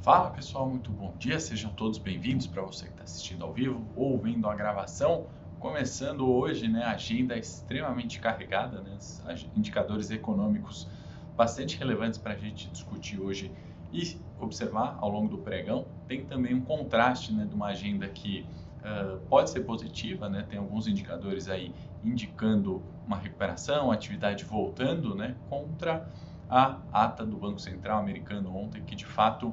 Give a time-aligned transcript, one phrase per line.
[0.00, 3.84] Fala pessoal, muito bom dia, sejam todos bem-vindos para você que está assistindo ao vivo
[3.96, 5.26] ou vendo a gravação.
[5.58, 8.96] Começando hoje, né, agenda extremamente carregada, né,
[9.56, 10.88] indicadores econômicos
[11.36, 13.50] bastante relevantes para a gente discutir hoje
[13.92, 15.84] e observar ao longo do pregão.
[16.06, 18.46] Tem também um contraste né, de uma agenda que
[18.78, 21.74] uh, pode ser positiva, né, tem alguns indicadores aí
[22.04, 26.08] indicando uma recuperação, atividade voltando, né, contra
[26.48, 29.52] a ata do Banco Central americano ontem, que de fato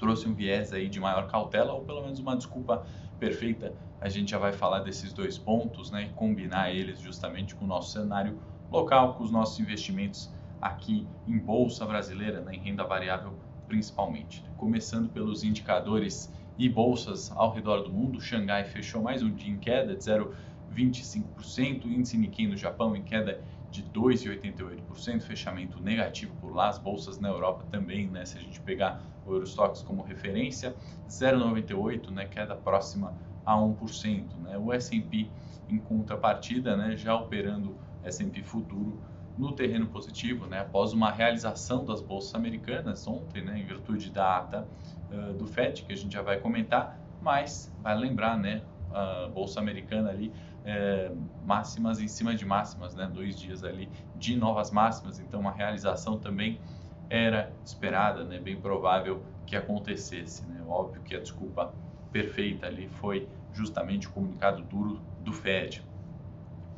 [0.00, 2.84] trouxe um viés aí de maior cautela, ou pelo menos uma desculpa
[3.20, 3.74] perfeita.
[4.00, 7.68] A gente já vai falar desses dois pontos né, e combinar eles justamente com o
[7.68, 8.40] nosso cenário
[8.72, 13.34] local, com os nossos investimentos aqui em Bolsa Brasileira, né, em renda variável
[13.68, 14.42] principalmente.
[14.56, 19.58] Começando pelos indicadores e bolsas ao redor do mundo, Xangai fechou mais um dia em
[19.58, 26.68] queda de 0,25%, índice Nikkei no Japão em queda de 2,88%, fechamento negativo por lá,
[26.68, 30.74] as bolsas na Europa também, né, se a gente pegar o Eurostox como referência,
[31.08, 33.14] 0,98, né, queda próxima
[33.46, 35.30] a 1%, né, o S&P
[35.68, 39.00] em contrapartida, né, já operando S&P futuro
[39.38, 44.38] no terreno positivo, né, após uma realização das bolsas americanas ontem, né, em virtude da
[44.38, 44.68] ata
[45.10, 48.62] uh, do Fed, que a gente já vai comentar, mas vai lembrar, né,
[48.92, 50.32] a bolsa americana ali
[50.64, 51.10] é,
[51.44, 53.10] máximas em cima de máximas, né?
[53.12, 56.60] Dois dias ali de novas máximas, então uma realização também
[57.08, 58.38] era esperada, né?
[58.38, 60.62] Bem provável que acontecesse, né?
[60.66, 61.72] Óbvio que a desculpa
[62.12, 65.84] perfeita ali foi justamente o comunicado duro do Fed.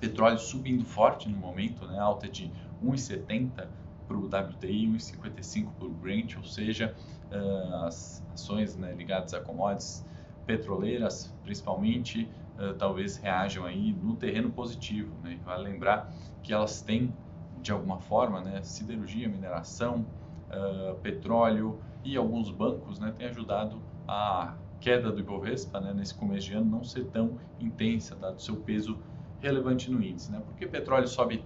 [0.00, 1.98] Petróleo subindo forte no momento, né?
[1.98, 2.50] Alta de
[2.82, 3.68] 1,70
[4.08, 6.94] para o WTI, 1,55 para o Brent, ou seja,
[7.30, 10.04] uh, as ações né, ligadas a commodities
[10.46, 15.12] petroleiras, principalmente, uh, talvez reajam aí no terreno positivo.
[15.22, 15.38] Né?
[15.44, 17.12] Vale lembrar que elas têm,
[17.60, 20.06] de alguma forma, né, siderurgia, mineração,
[20.50, 26.48] uh, petróleo e alguns bancos né, têm ajudado a queda do Ibovespa né, nesse começo
[26.48, 28.98] de ano não ser tão intensa, dado seu peso
[29.40, 30.30] relevante no índice.
[30.32, 30.42] Né?
[30.44, 31.44] Porque petróleo sobe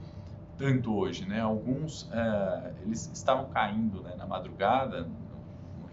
[0.57, 1.41] tanto hoje, né?
[1.41, 5.07] Alguns uh, eles estavam caindo né, na madrugada,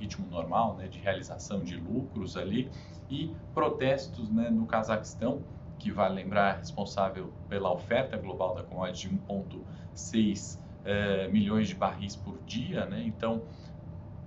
[0.03, 2.69] ritmo normal né, de realização de lucros ali
[3.09, 5.41] e protestos né, no Cazaquistão,
[5.80, 12.16] que vale lembrar responsável pela oferta global da commodity de 1,6 eh, milhões de barris
[12.16, 13.03] por dia, né?
[13.06, 13.44] Então,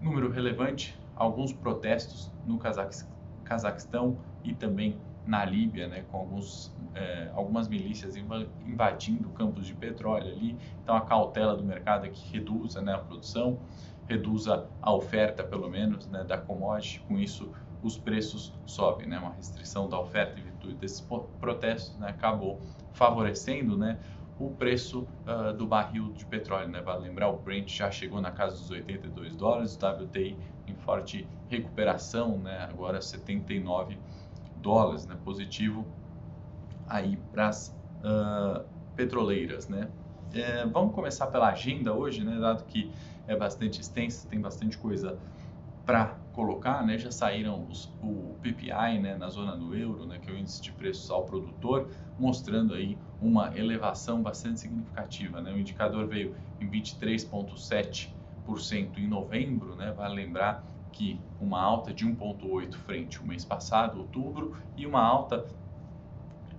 [0.00, 2.58] número relevante, alguns protestos no
[3.44, 10.28] Cazaquistão e também na Líbia, né, com alguns, eh, algumas milícias invadindo campos de petróleo
[10.28, 10.56] ali.
[10.82, 13.58] Então, a cautela do mercado é que reduza né, a produção
[14.08, 17.52] reduza a oferta, pelo menos, né, da commodity, com isso
[17.82, 21.00] os preços sobem, né, uma restrição da oferta em virtude desses
[21.40, 22.60] protestos, né, acabou
[22.92, 23.98] favorecendo, né,
[24.38, 28.30] o preço uh, do barril de petróleo, né, vale lembrar, o Brent já chegou na
[28.30, 33.98] casa dos 82 dólares, o WTI em forte recuperação, né, agora 79
[34.56, 35.86] dólares, né, positivo
[36.86, 37.68] aí para as
[38.02, 38.64] uh,
[38.94, 39.88] petroleiras, né.
[40.32, 42.92] É, vamos começar pela agenda hoje, né, dado que
[43.26, 45.18] é bastante extensa, tem bastante coisa
[45.84, 46.98] para colocar, né?
[46.98, 50.60] Já saíram os, o PPI, né, na zona do euro, né, que é o índice
[50.60, 51.88] de preços ao produtor,
[52.18, 55.52] mostrando aí uma elevação bastante significativa, né?
[55.52, 59.92] O indicador veio em 23.7% em novembro, né?
[59.92, 65.46] Vale lembrar que uma alta de 1.8 frente ao mês passado, outubro, e uma alta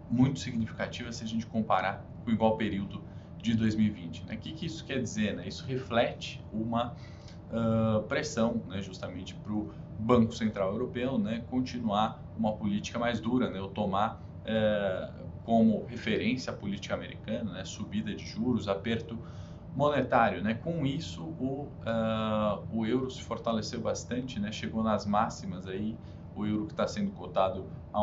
[0.09, 3.01] muito significativa se a gente comparar com o igual período
[3.47, 4.25] de 2020.
[4.25, 4.35] Né?
[4.35, 5.35] O que, que isso quer dizer?
[5.35, 5.47] Né?
[5.47, 6.95] Isso reflete uma
[7.51, 13.49] uh, pressão né, justamente para o Banco Central Europeu né, continuar uma política mais dura,
[13.49, 19.17] né, ou tomar uh, como referência a política americana, né, subida de juros, aperto
[19.75, 20.41] monetário.
[20.43, 20.55] Né?
[20.55, 24.51] Com isso, o, uh, o euro se fortaleceu bastante, né?
[24.51, 25.95] chegou nas máximas aí,
[26.35, 28.01] o euro que está sendo cotado a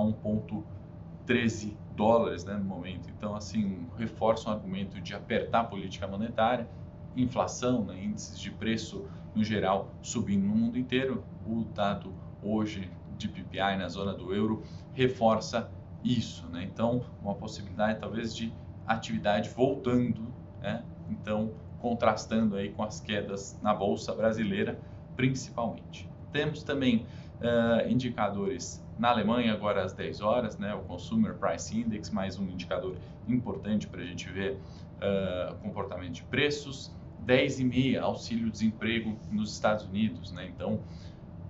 [1.26, 3.08] 1,13 dólares né, no momento.
[3.16, 6.68] Então, assim, reforça o argumento de apertar a política monetária,
[7.16, 11.24] inflação, né, índices de preço no geral subindo no mundo inteiro.
[11.46, 12.12] O dado
[12.42, 14.62] hoje de PPI na zona do euro
[14.92, 15.70] reforça
[16.02, 16.46] isso.
[16.48, 16.64] Né?
[16.64, 18.52] Então, uma possibilidade talvez de
[18.86, 20.84] atividade voltando, né?
[21.08, 24.78] então contrastando aí com as quedas na bolsa brasileira,
[25.16, 26.08] principalmente.
[26.32, 27.06] Temos também
[27.40, 32.44] uh, indicadores na Alemanha, agora às 10 horas, né, o Consumer Price Index, mais um
[32.44, 32.96] indicador
[33.26, 36.94] importante para a gente ver uh, comportamento de preços.
[37.26, 40.46] 10,5 auxílio-desemprego nos Estados Unidos, né?
[40.46, 40.80] Então,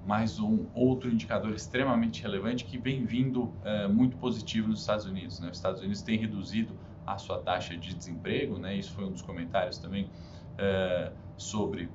[0.06, 5.40] mais um outro indicador extremamente relevante que vem vindo uh, muito positivo nos Estados Unidos.
[5.40, 5.50] Né?
[5.50, 6.74] Os Estados Unidos têm reduzido
[7.04, 8.76] a sua taxa de desemprego, né?
[8.76, 11.90] Isso foi um dos comentários também uh, sobre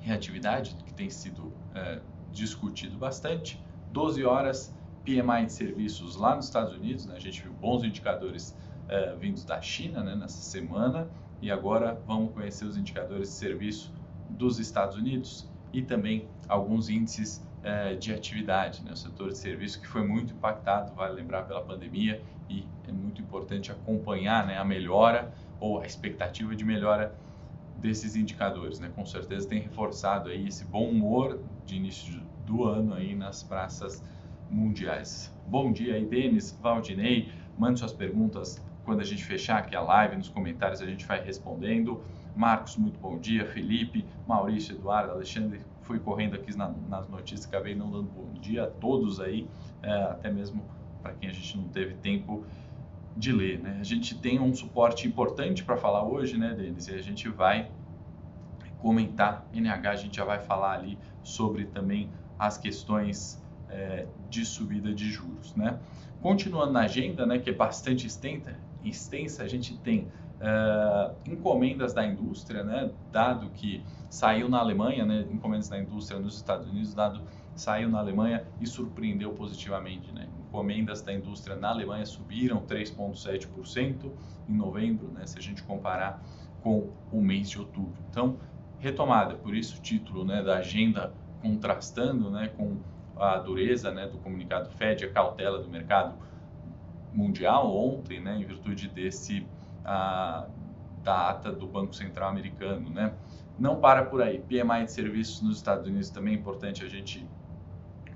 [0.00, 1.52] reatividade que tem sido
[2.32, 3.62] discutido bastante.
[3.92, 7.14] 12 horas, PMI de serviços lá nos Estados Unidos, né?
[7.16, 8.56] a gente viu bons indicadores
[8.88, 11.08] é, vindos da China né, nessa semana
[11.40, 13.92] e agora vamos conhecer os indicadores de serviço
[14.28, 18.92] dos Estados Unidos e também alguns índices é, de atividade, né?
[18.92, 23.20] o setor de serviço que foi muito impactado, vale lembrar, pela pandemia e é muito
[23.20, 27.14] importante acompanhar né, a melhora ou a expectativa de melhora
[27.80, 28.90] desses indicadores, né?
[28.94, 34.04] Com certeza tem reforçado aí esse bom humor de início do ano aí nas praças
[34.50, 35.32] mundiais.
[35.46, 40.16] Bom dia aí, Denis, Valdinei, mande suas perguntas quando a gente fechar aqui a live,
[40.16, 42.02] nos comentários a gente vai respondendo.
[42.34, 43.46] Marcos, muito bom dia.
[43.46, 48.64] Felipe, Maurício, Eduardo, Alexandre, fui correndo aqui na, nas notícias, acabei não dando bom dia
[48.64, 49.48] a todos aí,
[49.82, 50.62] é, até mesmo
[51.02, 52.44] para quem a gente não teve tempo
[53.16, 53.58] de ler.
[53.58, 53.78] Né?
[53.80, 56.88] A gente tem um suporte importante para falar hoje, né, Denis?
[56.88, 57.70] E a gente vai
[58.78, 62.08] comentar NH, a gente já vai falar ali sobre também
[62.38, 65.78] as questões é, de subida de juros, né?
[66.22, 68.54] Continuando na agenda, né, que é bastante extensa,
[68.84, 70.08] extensa a gente tem
[70.40, 76.36] uh, encomendas da indústria, né, dado que saiu na Alemanha, né, encomendas da indústria nos
[76.36, 77.22] Estados Unidos, dado
[77.60, 80.26] saiu na Alemanha e surpreendeu positivamente, né?
[80.48, 84.10] Encomendas da indústria na Alemanha subiram 3,7%
[84.48, 86.22] em novembro, né, se a gente comparar
[86.62, 88.02] com o mês de outubro.
[88.08, 88.38] Então,
[88.78, 91.12] retomada, por isso o título né, da agenda
[91.42, 92.78] contrastando né, com
[93.16, 96.14] a dureza né, do comunicado Fed, a cautela do mercado
[97.12, 99.46] mundial ontem, né, em virtude desse
[99.84, 100.46] a,
[101.04, 102.88] da ata do Banco Central americano.
[102.88, 103.12] Né.
[103.58, 104.38] Não para por aí.
[104.38, 107.26] PMI de serviços nos Estados Unidos também é importante a gente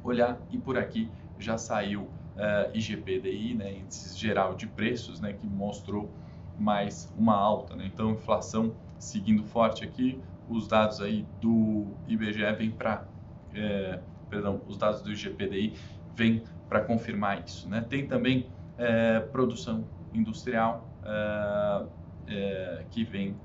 [0.05, 5.33] olhar e por aqui já saiu uh, eh, IGPDI, né, índice geral de preços, né,
[5.33, 6.11] que mostrou
[6.59, 7.75] mais uma alta.
[7.75, 7.91] Né.
[7.93, 13.05] Então, inflação seguindo forte aqui, os dados aí do IBGE vêm para,
[13.55, 13.99] é,
[14.29, 15.75] perdão, os dados do IGPDI
[16.15, 17.69] vêm para confirmar isso.
[17.69, 17.81] Né?
[17.81, 18.47] Tem também
[18.77, 20.89] é, produção industrial
[22.91, 23.37] que vem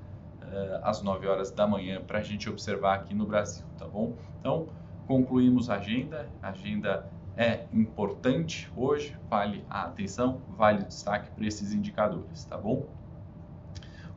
[0.82, 4.14] às 9 horas da manhã para a gente observar aqui no Brasil, tá bom?
[4.38, 4.68] Então,
[5.10, 11.44] concluímos a agenda, a agenda é importante hoje, vale a atenção, vale o destaque para
[11.44, 12.86] esses indicadores, tá bom?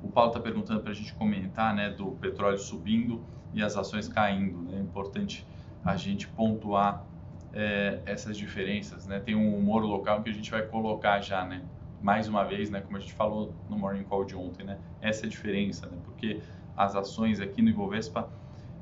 [0.04, 3.24] O Paulo está perguntando para a gente comentar né, do petróleo subindo
[3.56, 4.62] e as ações caindo.
[4.62, 4.78] Né?
[4.78, 5.48] É importante
[5.84, 7.04] a gente pontuar
[7.52, 9.08] é, essas diferenças.
[9.08, 9.20] Né?
[9.20, 11.64] Tem um humor local que a gente vai colocar já, né?
[12.04, 14.78] mais uma vez, né, como a gente falou no Morning Call de ontem, né?
[15.02, 15.98] essa é a diferença, né?
[16.06, 16.40] porque
[16.78, 18.30] as ações aqui no Ibovespa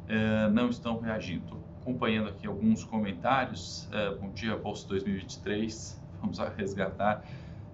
[0.10, 1.61] é, não estão reagindo.
[1.82, 3.90] Acompanhando aqui alguns comentários.
[3.92, 6.00] É, bom dia, Bolsa 2023.
[6.22, 7.26] Vamos resgatar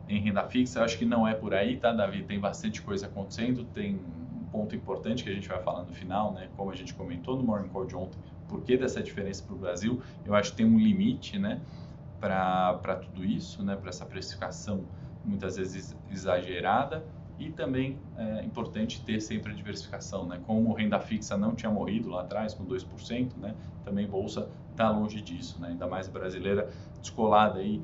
[0.07, 0.79] em renda fixa.
[0.79, 2.23] Eu acho que não é por aí, tá, Davi?
[2.23, 3.65] Tem bastante coisa acontecendo.
[3.65, 6.47] Tem um ponto importante que a gente vai falar no final, né?
[6.55, 8.17] Como a gente comentou no Morning Call de ontem,
[8.47, 10.01] por que dessa diferença para o Brasil?
[10.25, 11.59] Eu acho que tem um limite, né?
[12.17, 13.75] Para tudo isso, né?
[13.75, 14.85] Para essa precificação
[15.25, 17.05] muitas vezes exagerada
[17.37, 20.39] e também é importante ter sempre a diversificação, né?
[20.45, 23.55] Como renda fixa não tinha morrido lá atrás com 2%, né?
[23.83, 25.69] Também bolsa está longe disso, né?
[25.69, 26.69] Ainda mais brasileira
[26.99, 27.83] descolada aí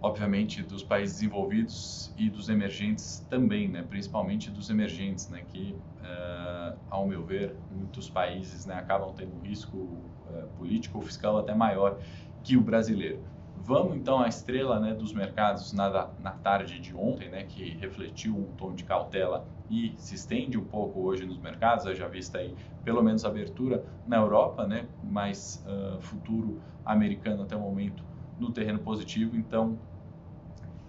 [0.00, 3.82] obviamente dos países desenvolvidos e dos emergentes também, né?
[3.82, 5.42] principalmente dos emergentes, né?
[5.42, 11.04] que, uh, ao meu ver, muitos países né, acabam tendo um risco uh, político ou
[11.04, 11.98] fiscal até maior
[12.42, 13.24] que o brasileiro.
[13.64, 18.36] Vamos então à estrela né, dos mercados na, na tarde de ontem, né, que refletiu
[18.36, 22.54] um tom de cautela e se estende um pouco hoje nos mercados, já vista aí
[22.84, 28.02] pelo menos abertura na Europa, né, mas uh, futuro americano até o momento
[28.38, 29.78] no terreno positivo, então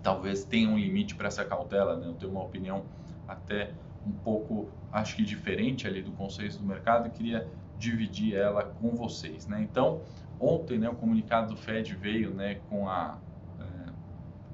[0.01, 1.97] talvez tenha um limite para essa cautela.
[1.97, 2.07] Né?
[2.07, 2.83] Eu tenho uma opinião
[3.27, 3.71] até
[4.05, 7.47] um pouco, acho que diferente ali do consenso do mercado e queria
[7.77, 9.47] dividir ela com vocês.
[9.47, 9.61] Né?
[9.61, 10.01] Então,
[10.39, 13.17] ontem né, o comunicado do Fed veio né, com a
[13.59, 13.63] é,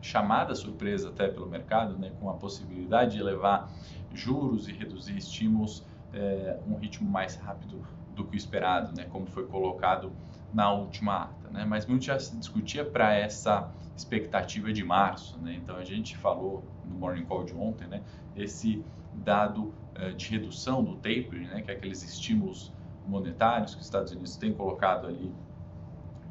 [0.02, 3.70] chamada surpresa até pelo mercado, né, com a possibilidade de elevar
[4.14, 7.82] juros e reduzir estímulos é, um ritmo mais rápido
[8.16, 10.12] do que o esperado, né, como foi colocado
[10.56, 11.66] na última ata, né?
[11.66, 15.54] Mas muito já se discutia para essa expectativa de março, né?
[15.56, 18.02] Então a gente falou no morning call de ontem, né?
[18.38, 18.82] Esse
[19.14, 21.62] dado uh, de redução do tapering, né?
[21.62, 22.72] Que é aqueles estímulos
[23.06, 25.30] monetários que os Estados Unidos têm colocado ali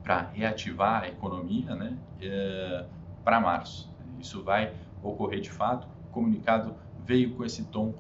[0.05, 1.99] para reativar a economia, né?
[2.21, 2.87] Uh,
[3.25, 3.91] para março.
[4.21, 5.89] Isso vai ocorrer de fato.
[6.09, 7.95] O comunicado veio com esse tom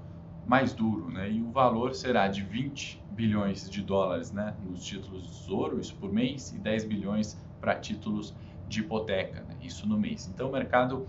[0.47, 1.31] mais duro, né?
[1.31, 5.95] E o valor será de 20 bilhões de dólares, né, nos títulos de tesouro, isso
[5.97, 8.35] por mês, e 10 bilhões para títulos
[8.69, 10.29] de hipoteca, né, isso no mês.
[10.29, 11.07] Então o mercado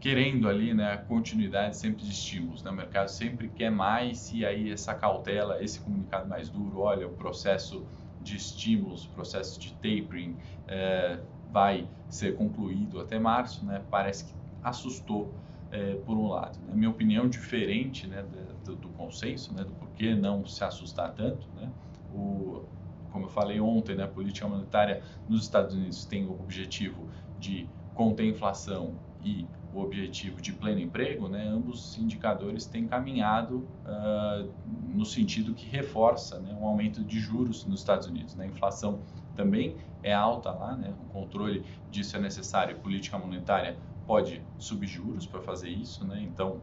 [0.00, 2.70] querendo ali, né, a continuidade sempre de estímulos, né?
[2.70, 7.12] O mercado sempre quer mais e aí essa cautela, esse comunicado mais duro, olha, o
[7.12, 7.86] processo
[8.26, 11.20] de estímulos, processo de tapering, é,
[11.52, 13.82] vai ser concluído até março, né?
[13.88, 15.32] Parece que assustou
[15.70, 16.58] é, por um lado.
[16.62, 16.74] Na né?
[16.74, 18.24] minha opinião, diferente né,
[18.64, 21.46] do, do, consenso, né, do porquê não se assustar tanto.
[21.54, 21.70] Né?
[22.12, 22.64] O,
[23.12, 27.68] como eu falei ontem, né, a política monetária nos Estados Unidos tem o objetivo de
[27.94, 33.68] conter a inflação e o objetivo de pleno emprego, né, ambos os indicadores têm caminhado
[33.84, 34.50] uh,
[34.88, 38.34] no sentido que reforça né, um aumento de juros nos Estados Unidos.
[38.34, 38.44] Né?
[38.44, 39.00] A inflação
[39.34, 40.94] também é alta lá, né?
[41.04, 46.22] o controle disso é necessário, política monetária pode subir juros para fazer isso, né?
[46.22, 46.58] então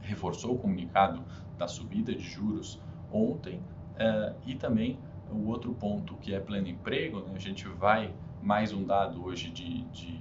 [0.00, 1.22] reforçou o comunicado
[1.56, 2.80] da subida de juros
[3.12, 3.58] ontem
[3.94, 4.98] uh, e também
[5.30, 7.34] o outro ponto que é pleno emprego, né?
[7.36, 8.12] a gente vai
[8.42, 10.20] mais um dado hoje de, de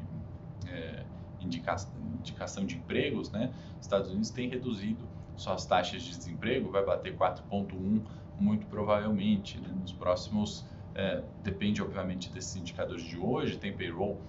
[0.67, 1.03] é,
[1.41, 3.51] indicação, indicação de empregos, né?
[3.79, 8.01] Estados Unidos tem reduzido suas taxas de desemprego, vai bater 4,1
[8.39, 9.69] muito provavelmente né?
[9.79, 10.65] nos próximos,
[10.95, 14.19] é, depende obviamente desses indicadores de hoje, tem payroll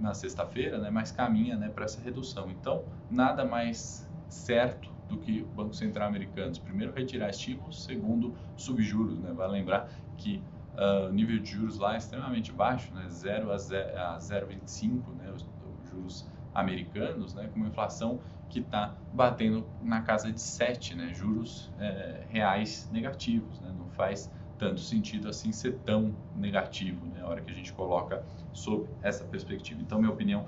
[0.00, 0.90] na sexta-feira, né?
[0.90, 2.48] Mas caminha, né, para essa redução.
[2.50, 6.52] Então, nada mais certo do que o Banco Central americano.
[6.60, 9.18] Primeiro, retirar estímulos, segundo, subjuros.
[9.18, 9.32] Né?
[9.32, 10.42] Vale lembrar que
[10.74, 13.06] uh, o nível de juros lá é extremamente baixo, né?
[13.08, 15.32] 0 a 0,25, né?
[15.34, 16.28] os, os juros
[16.60, 17.48] americanos, né?
[17.52, 21.12] com uma inflação que está batendo na casa de 7, né?
[21.14, 23.60] juros é, reais negativos.
[23.60, 23.72] Né?
[23.76, 27.20] Não faz tanto sentido assim ser tão negativo, né?
[27.22, 29.80] a hora que a gente coloca sob essa perspectiva.
[29.80, 30.46] Então, minha opinião,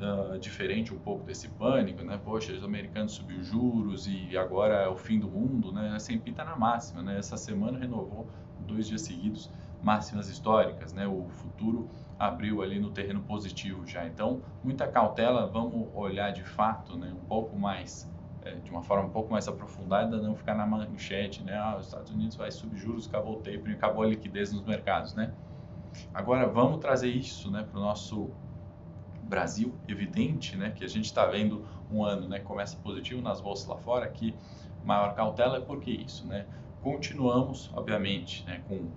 [0.00, 2.18] uh, diferente um pouco desse pânico, né?
[2.22, 5.94] Poxa, os americanos subiu juros e agora é o fim do mundo, né?
[5.96, 7.18] S&P está na máxima, né?
[7.18, 8.28] Essa semana renovou
[8.66, 9.50] dois dias seguidos
[9.82, 11.06] máximas históricas, né?
[11.06, 14.06] O futuro abriu ali no terreno positivo já.
[14.06, 17.12] Então, muita cautela, vamos olhar de fato, né?
[17.12, 18.10] Um pouco mais
[18.42, 21.56] é, de uma forma um pouco mais aprofundada, não ficar na manchete, né?
[21.56, 25.14] Ah, os Estados Unidos vai subir juros, acabou o tapering, acabou a liquidez nos mercados,
[25.14, 25.32] né?
[26.14, 28.30] Agora vamos trazer isso, né, para o nosso
[29.22, 33.66] Brasil, evidente, né, que a gente está vendo um ano, né, começa positivo nas bolsas
[33.66, 34.34] lá fora, que
[34.84, 36.46] maior cautela é porque isso, né,
[36.80, 38.90] continuamos, obviamente, né, com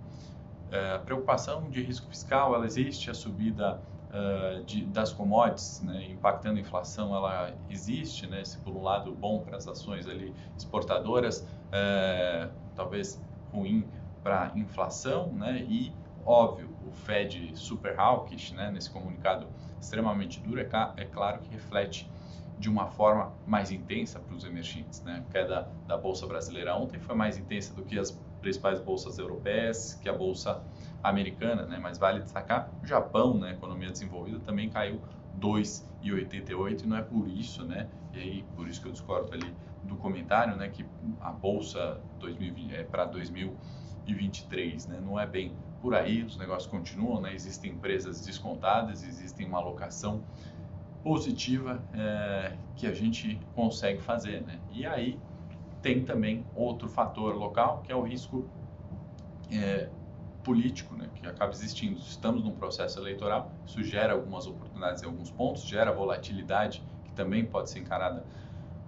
[0.73, 6.57] uh, preocupação de risco fiscal, ela existe, a subida uh, de, das commodities, né, impactando
[6.57, 11.41] a inflação, ela existe, né, se por um lado bom para as ações ali exportadoras,
[11.41, 13.85] uh, talvez ruim
[14.23, 15.93] para a inflação, né, e
[16.25, 19.47] óbvio, o Fed super hawkish, né, nesse comunicado
[19.79, 22.09] extremamente duro, é, é claro que reflete
[22.57, 25.01] de uma forma mais intensa para os emergentes.
[25.01, 25.23] Né?
[25.27, 29.95] A queda da Bolsa Brasileira ontem foi mais intensa do que as principais bolsas europeias,
[29.95, 30.61] que a Bolsa
[31.01, 31.79] Americana, né?
[31.81, 35.01] mas vale destacar, o Japão, né, economia desenvolvida, também caiu
[35.39, 37.89] 2,88 e não é por isso, né?
[38.13, 39.51] E aí, por isso que eu discordo ali
[39.83, 40.85] do comentário, né, que
[41.19, 45.01] a Bolsa 2020, é para 2023, né?
[45.03, 47.33] Não é bem por aí, os negócios continuam, né?
[47.33, 50.23] existem empresas descontadas, existe uma alocação
[51.03, 54.41] positiva é, que a gente consegue fazer.
[54.43, 54.61] Né?
[54.71, 55.19] E aí
[55.83, 58.49] tem também outro fator local, que é o risco
[59.51, 59.89] é,
[60.41, 61.99] político, né, que acaba existindo.
[61.99, 67.45] Estamos num processo eleitoral, isso gera algumas oportunidades em alguns pontos, gera volatilidade, que também
[67.45, 68.25] pode ser encarada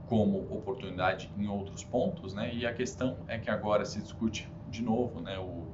[0.08, 2.54] como oportunidade em outros pontos, né?
[2.54, 5.66] E a questão é que agora se discute de novo, né, o,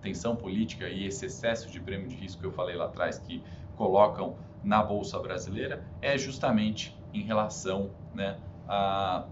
[0.00, 3.42] tensão política e esse excesso de prêmio de risco que eu falei lá atrás que
[3.76, 9.26] colocam na bolsa brasileira é justamente em relação né, a,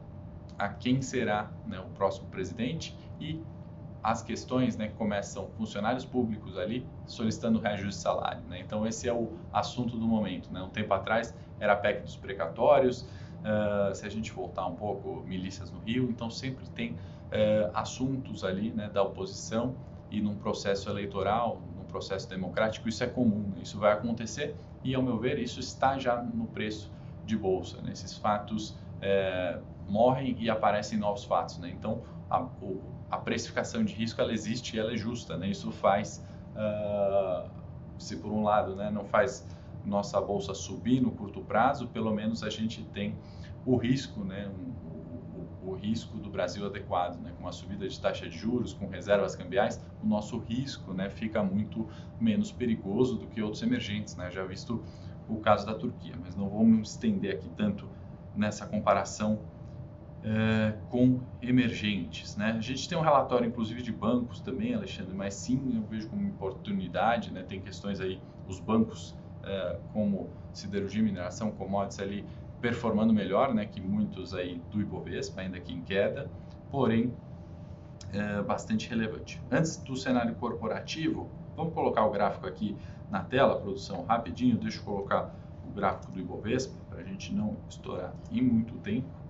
[0.58, 3.42] a quem será né, o próximo presidente e
[4.02, 8.42] as questões né, começam funcionários públicos ali solicitando reajuste de salário.
[8.48, 8.60] Né?
[8.60, 10.52] Então esse é o assunto do momento.
[10.52, 10.62] Né?
[10.62, 15.22] Um tempo atrás era a PEC dos precatórios, uh, se a gente voltar um pouco,
[15.26, 19.74] milícias no Rio, então sempre tem uh, assuntos ali né, da oposição
[20.10, 23.62] e num processo eleitoral, num processo democrático, isso é comum, né?
[23.62, 26.92] isso vai acontecer e, ao meu ver, isso está já no preço
[27.24, 27.82] de bolsa.
[27.82, 27.90] Né?
[27.90, 31.58] Esses fatos é, morrem e aparecem novos fatos.
[31.58, 31.70] Né?
[31.70, 35.36] Então, a, o, a, precificação de risco ela existe e ela é justa.
[35.36, 35.48] Né?
[35.48, 36.24] Isso faz,
[36.54, 37.48] uh,
[37.98, 39.46] se por um lado né, não faz
[39.84, 43.16] nossa bolsa subir no curto prazo, pelo menos a gente tem
[43.64, 44.76] o risco, né, um,
[45.66, 47.32] o risco do Brasil adequado, né?
[47.38, 51.42] com a subida de taxa de juros, com reservas cambiais, o nosso risco né, fica
[51.42, 51.88] muito
[52.20, 54.30] menos perigoso do que outros emergentes, né?
[54.30, 54.82] já visto
[55.28, 57.88] o caso da Turquia, mas não vou me estender aqui tanto
[58.34, 59.40] nessa comparação
[60.26, 62.36] é, com emergentes.
[62.36, 62.56] Né?
[62.58, 66.28] A gente tem um relatório, inclusive, de bancos também, Alexandre, mas sim, eu vejo como
[66.28, 67.44] oportunidade, né?
[67.44, 69.14] tem questões aí, os bancos
[69.44, 72.26] é, como siderurgia, mineração, commodities ali,
[72.60, 76.28] performando melhor né, que muitos aí do Ibovespa, ainda que em queda,
[76.70, 77.12] porém
[78.12, 79.40] é, bastante relevante.
[79.50, 82.76] Antes do cenário corporativo, vamos colocar o gráfico aqui
[83.10, 84.56] na tela, produção, rapidinho.
[84.56, 85.32] Deixa eu colocar
[85.68, 89.25] o gráfico do Ibovespa para a gente não estourar em muito tempo.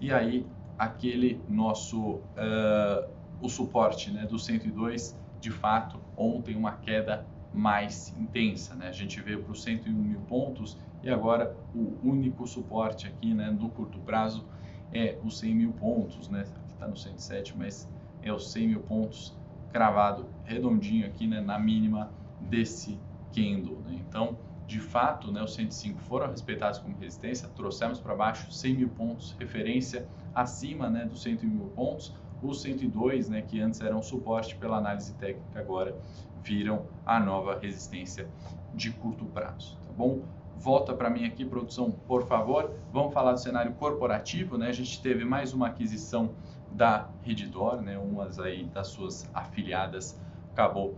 [0.00, 0.46] E aí,
[0.78, 3.08] aquele nosso, uh,
[3.40, 8.74] o suporte né, do 102, de fato, ontem uma queda mais intensa.
[8.74, 8.88] Né?
[8.88, 13.50] A gente veio para os 101 mil pontos e agora o único suporte aqui né,
[13.50, 14.44] no curto prazo
[14.92, 16.28] é os 100 mil pontos.
[16.28, 16.40] Né?
[16.40, 17.88] Aqui está no 107, mas
[18.22, 19.36] é os 100 mil pontos
[19.72, 22.98] cravado redondinho aqui né, na mínima desse
[23.34, 23.78] candle.
[23.84, 24.00] Né?
[24.08, 24.36] Então,
[24.68, 29.34] de fato, né, os 105 foram respeitados como resistência, trouxemos para baixo 100 mil pontos,
[29.40, 34.76] referência acima né, dos 101 mil pontos, os 102, né, que antes eram suporte pela
[34.76, 35.98] análise técnica, agora
[36.42, 38.28] viram a nova resistência
[38.74, 40.20] de curto prazo, tá bom?
[40.58, 42.70] Volta para mim aqui, produção, por favor.
[42.92, 44.68] Vamos falar do cenário corporativo, né?
[44.68, 46.34] A gente teve mais uma aquisição
[46.72, 47.96] da Redditor, né?
[47.96, 50.20] Umas aí das suas afiliadas
[50.52, 50.96] acabou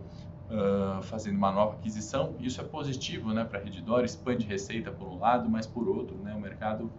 [0.51, 2.35] uh, fazendo uma nova aquisição.
[2.39, 6.17] Isso é positivo, né, para a Redditor, expande receita por um lado, mas por outro,
[6.17, 6.91] né, o mercado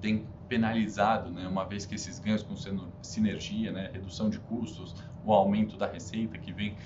[0.00, 2.54] tem penalizado, né, uma vez que esses ganhos com
[3.02, 6.76] sinergia, né, redução de custos, o aumento da receita que vem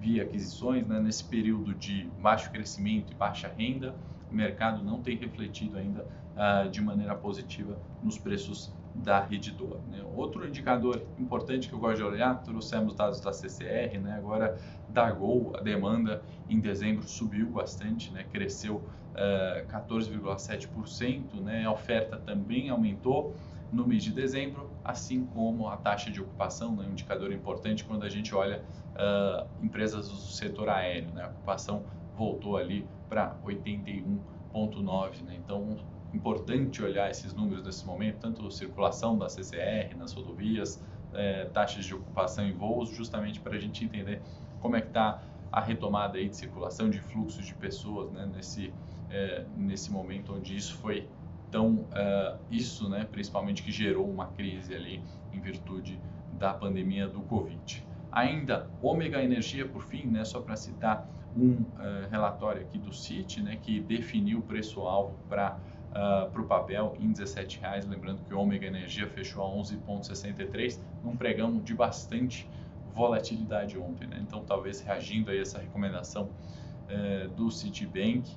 [0.00, 3.94] via aquisições, né, nesse período de baixo crescimento e baixa renda,
[4.30, 6.06] o mercado não tem refletido ainda
[6.36, 9.78] uh, de maneira positiva nos preços da Redditor.
[9.90, 10.02] Né?
[10.14, 14.14] Outro indicador importante que eu gosto de olhar, trouxemos dados da CCR, né?
[14.16, 18.24] agora da Gol, a demanda em dezembro subiu bastante, né?
[18.32, 18.84] cresceu uh,
[19.16, 21.64] eh, 14,7%, né?
[21.64, 23.34] a oferta também aumentou
[23.72, 26.86] no mês de dezembro, assim como a taxa de ocupação, né?
[26.88, 28.62] um indicador importante quando a gente olha
[28.94, 31.10] uh, empresas do setor aéreo.
[31.12, 31.22] Né?
[31.22, 31.84] A ocupação
[32.16, 35.22] voltou ali para 81,9%.
[35.22, 35.36] Né?
[35.36, 35.76] Então,
[36.12, 41.94] importante olhar esses números nesse momento, tanto circulação da CCR nas rodovias, é, taxas de
[41.94, 44.20] ocupação em voos, justamente para a gente entender
[44.60, 48.72] como é que está a retomada aí de circulação de fluxos de pessoas né, nesse,
[49.10, 51.08] é, nesse momento onde isso foi
[51.50, 55.02] tão é, isso né, principalmente que gerou uma crise ali
[55.32, 55.98] em virtude
[56.32, 57.84] da pandemia do Covid.
[58.12, 63.42] Ainda Ômega Energia, por fim, né, só para citar um uh, relatório aqui do CIT,
[63.42, 65.58] né, que definiu o preço-alvo para
[65.92, 67.86] uh, ah, para o papel em 17 reais.
[67.86, 72.48] Lembrando que o Ômega Energia fechou a 11,63, num pregão de bastante
[72.92, 74.06] volatilidade ontem.
[74.06, 74.18] Né?
[74.20, 78.30] Então, talvez reagindo a essa recomendação uh, do Citibank,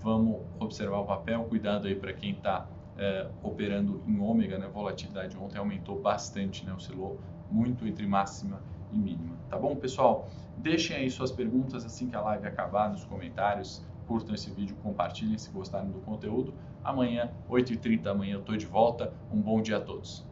[0.00, 1.44] vamos observar o papel.
[1.44, 2.66] Cuidado aí para quem está uh,
[2.98, 4.68] eh, operando em Ômega, né?
[4.68, 6.72] volatilidade ontem aumentou bastante, né?
[6.72, 7.18] oscilou
[7.50, 8.60] muito entre máxima
[8.92, 9.36] e mínima.
[9.48, 10.28] Tá bom, pessoal?
[10.56, 15.36] Deixem aí suas perguntas assim que a live acabar nos comentários curtam esse vídeo, compartilhem
[15.36, 16.54] se gostaram do conteúdo.
[16.82, 19.12] Amanhã, 8h30 da manhã, eu estou de volta.
[19.30, 20.26] Um bom dia a todos.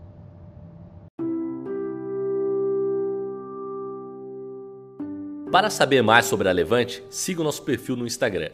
[5.52, 8.50] Para saber mais sobre a Levante, siga o nosso perfil no Instagram,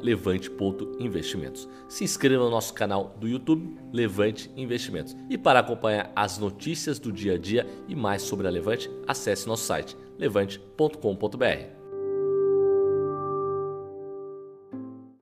[0.00, 1.68] levante.investimentos.
[1.88, 5.16] Se inscreva no nosso canal do YouTube, Levante Investimentos.
[5.28, 9.46] E para acompanhar as notícias do dia a dia e mais sobre a Levante, acesse
[9.46, 11.83] nosso site levante.com.br.